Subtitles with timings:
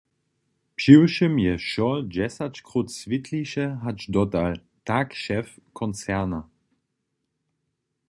[0.77, 4.51] Přiwšěm je wšo dźesać króć swětliše hač dotal,
[4.87, 6.41] tak šef koncerna.